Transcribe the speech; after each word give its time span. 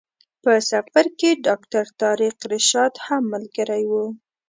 په 0.43 0.53
سفر 0.71 1.05
کې 1.19 1.29
ډاکټر 1.47 1.85
طارق 2.01 2.37
رشاد 2.53 2.93
هم 3.05 3.23
ملګری 3.33 3.83
و. 3.89 3.93